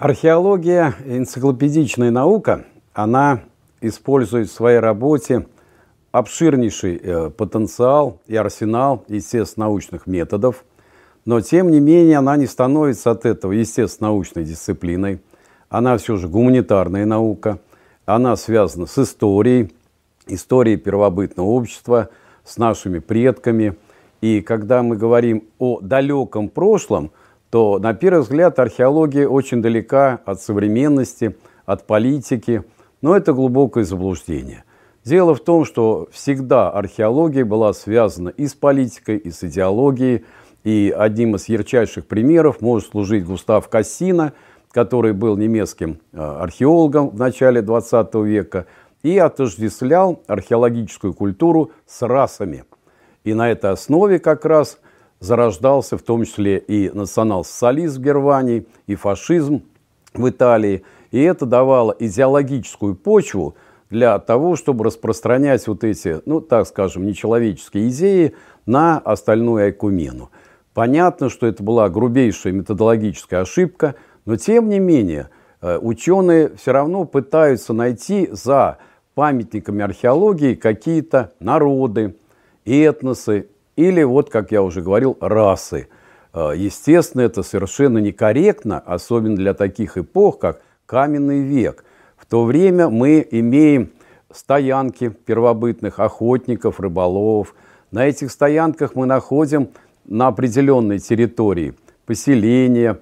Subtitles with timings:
[0.00, 2.64] Археология– энциклопедичная наука.
[2.94, 3.42] Она
[3.82, 5.46] использует в своей работе
[6.10, 10.64] обширнейший э, потенциал и арсенал естественно-научных методов,
[11.26, 15.20] но тем не менее она не становится от этого естественно-научной дисциплиной.
[15.68, 17.58] Она все же гуманитарная наука,
[18.06, 19.70] она связана с историей,
[20.26, 22.08] историей первобытного общества,
[22.42, 23.76] с нашими предками.
[24.22, 27.10] И когда мы говорим о далеком прошлом,
[27.50, 31.36] то на первый взгляд археология очень далека от современности,
[31.66, 32.62] от политики,
[33.02, 34.64] но это глубокое заблуждение.
[35.04, 40.24] Дело в том, что всегда археология была связана и с политикой, и с идеологией.
[40.62, 44.34] И одним из ярчайших примеров может служить Густав Кассина,
[44.72, 48.66] который был немецким э, археологом в начале 20 века
[49.02, 52.64] и отождествлял археологическую культуру с расами.
[53.24, 54.78] И на этой основе как раз
[55.20, 59.62] зарождался в том числе и национал-социализм в Германии, и фашизм
[60.14, 60.82] в Италии.
[61.12, 63.54] И это давало идеологическую почву–
[63.90, 70.30] для того, чтобы распространять вот эти, ну, так скажем, нечеловеческие идеи на остальную айкумену.
[70.72, 75.28] Понятно, что это была грубейшая методологическая ошибка, но тем не менее
[75.60, 78.78] э, ученые все равно пытаются найти за
[79.14, 82.14] памятниками археологии какие-то народы,
[82.64, 83.48] этносы
[83.88, 85.88] или, вот как я уже говорил, расы.
[86.32, 91.84] Э, естественно, это совершенно некорректно, особенно для таких эпох, как каменный век–
[92.30, 93.90] то время мы имеем
[94.32, 97.54] стоянки первобытных охотников, рыболовов.
[97.90, 99.70] На этих стоянках мы находим
[100.04, 101.74] на определенной территории
[102.06, 103.00] поселения,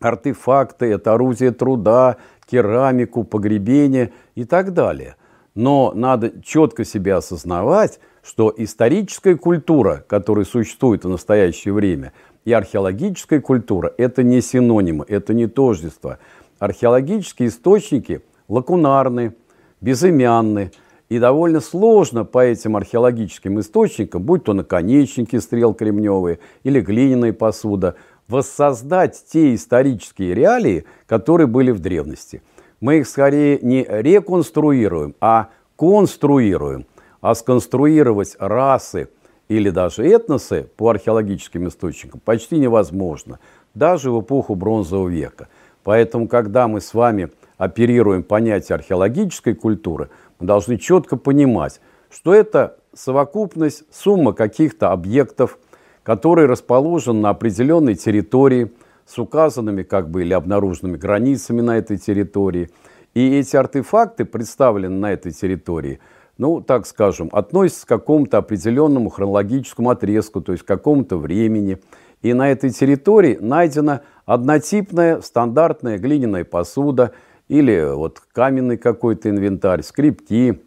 [0.00, 2.16] артефакты, это орудие труда,
[2.50, 5.16] керамику, погребение и так далее.
[5.54, 12.12] Но надо четко себе осознавать, что историческая культура, которая существует в настоящее время,
[12.44, 16.18] и археологическая культура– это не синонимы, это не тождество.
[16.58, 19.34] Археологические источники– лакунарны,
[19.80, 20.70] безымянны.
[21.08, 27.96] И довольно сложно по этим археологическим источникам, будь то наконечники стрел кремневые или глиняная посуда,
[28.28, 32.40] воссоздать те исторические реалии, которые были в древности.
[32.80, 36.86] Мы их скорее не реконструируем, а конструируем.
[37.22, 39.08] А сконструировать расы
[39.48, 43.38] или даже этносы по археологическим источникам почти невозможно,
[43.74, 45.48] даже в эпоху бронзового века.
[45.84, 52.76] Поэтому, когда мы с вами оперируем понятие археологической культуры, мы должны четко понимать, что это
[52.94, 55.58] совокупность, сумма каких-то объектов,
[56.02, 58.72] которые расположены на определенной территории
[59.06, 62.70] с указанными как бы или обнаруженными границами на этой территории.
[63.14, 66.00] И эти артефакты представлены на этой территории,
[66.42, 71.78] ну, так скажем, относятся к какому-то определенному хронологическому отрезку, то есть к какому-то времени.
[72.20, 77.12] И на этой территории найдена однотипная стандартная глиняная посуда–
[77.52, 80.62] или вот каменный какой-то инвентарь, скрипки,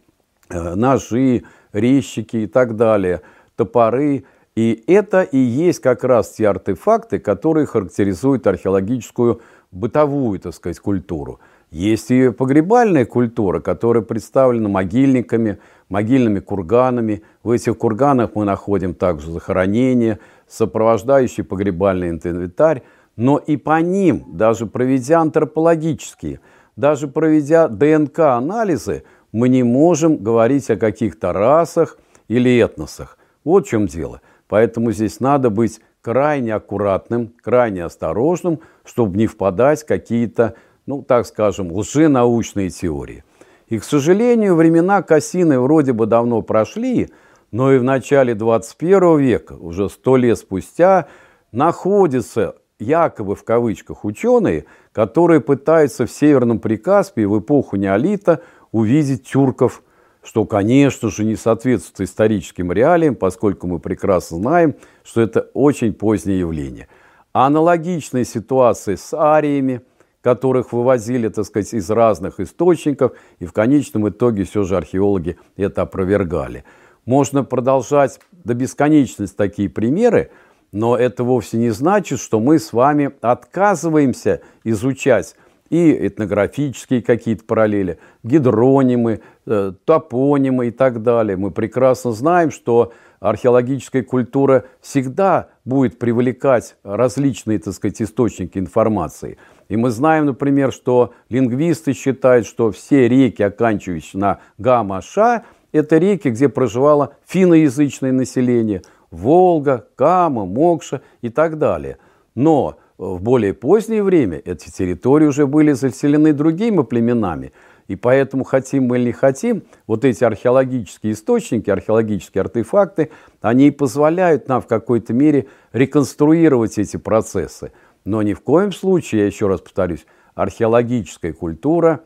[0.49, 1.43] э, ножи,
[1.73, 3.21] резчики и так далее,
[3.55, 4.25] топоры.
[4.55, 11.39] И это и есть как раз те артефакты, которые характеризуют археологическую бытовую, так сказать, культуру.
[11.71, 15.59] Есть и погребальная культура, которая представлена могильниками,
[15.89, 17.23] могильными курганами.
[17.43, 22.83] В этих курганах мы находим также захоронения, сопровождающий погребальный инвентарь.
[23.15, 26.39] Но и по ним, даже проведя антропологические–
[26.75, 33.17] даже проведя ДНК-анализы, мы не можем говорить о каких-то расах или этносах.
[33.43, 34.21] Вот в чем дело.
[34.47, 40.55] Поэтому здесь надо быть крайне аккуратным, крайне осторожным, чтобы не впадать в какие-то,
[40.85, 43.23] ну, так скажем, лженаучные теории.
[43.68, 47.09] И, к сожалению, времена Кассины вроде бы давно прошли,
[47.51, 51.07] но и в начале 21 века, уже сто лет спустя,
[51.51, 58.41] находятся якобы в кавычках ученые, которые пытаются в Северном Прикаспии в эпоху неолита
[58.72, 59.81] увидеть тюрков,
[60.23, 66.40] что, конечно же, не соответствует историческим реалиям, поскольку мы прекрасно знаем, что это очень позднее
[66.40, 66.88] явление.
[67.31, 69.81] Аналогичная ситуация с ариями,
[70.25, 75.83] которых вывозили, так сказать, из разных источников, и в конечном итоге все же археологи это
[75.83, 76.63] опровергали.
[77.05, 80.31] Можно продолжать до бесконечности такие примеры,
[80.72, 85.35] но это вовсе не значит, что мы с вами отказываемся изучать
[85.69, 91.37] и этнографические какие-то параллели, гидронимы, э, топонимы и так далее.
[91.37, 99.38] Мы прекрасно знаем, что археологическая культура всегда будет привлекать различные, так сказать, источники информации.
[99.70, 106.29] И мы знаем, например, что лингвисты считают, что все реки, оканчивающиеся на гамма-ша, это реки,
[106.29, 108.82] где проживало финноязычное население–
[109.12, 111.97] Волга, Кама, Мокша и так далее.
[112.35, 117.52] Но в более позднее время эти территории уже были заселены другими племенами.
[117.87, 123.11] И поэтому, хотим мы или не хотим, вот эти археологические источники, археологические артефакты,
[123.41, 127.72] они позволяют нам в какой-то мере реконструировать эти процессы.
[128.03, 132.02] Но ни в коем случае, я еще раз повторюсь, археологическая культура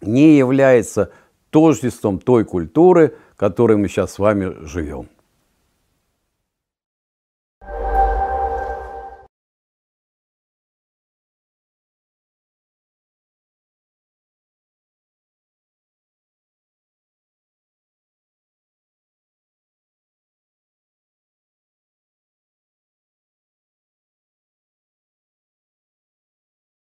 [0.00, 1.10] не является
[1.50, 5.08] тождеством той культуры, которой мы сейчас с вами живем.